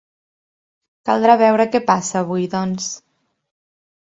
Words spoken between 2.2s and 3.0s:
avui, doncs.